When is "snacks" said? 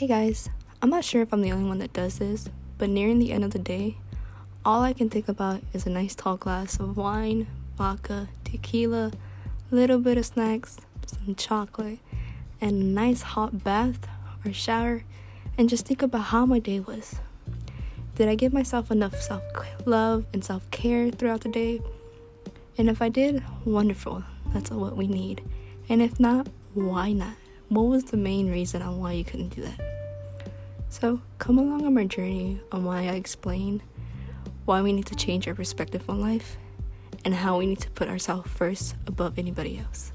10.24-10.78